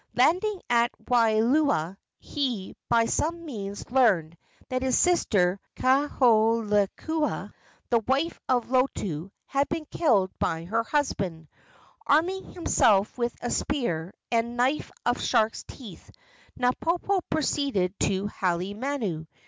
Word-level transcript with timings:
Landing 0.15 0.63
at 0.67 0.89
Waialua, 1.07 1.95
he 2.17 2.75
by 2.89 3.05
some 3.05 3.45
means 3.45 3.91
learned 3.91 4.35
that 4.69 4.81
his 4.81 4.97
sister, 4.97 5.59
Kaholekua, 5.75 7.53
the 7.91 7.99
wife 8.07 8.39
of 8.49 8.71
Lotu, 8.71 9.29
had 9.45 9.69
been 9.69 9.85
killed 9.91 10.31
by 10.39 10.65
her 10.65 10.81
husband. 10.81 11.49
Arming 12.07 12.51
himself 12.51 13.15
with 13.15 13.35
a 13.43 13.51
spear 13.51 14.11
and 14.31 14.57
knife 14.57 14.89
of 15.05 15.21
sharks' 15.21 15.65
teeth, 15.67 16.09
Napopo 16.59 17.19
proceeded 17.29 17.93
to 17.99 18.25
Halemanu. 18.25 19.27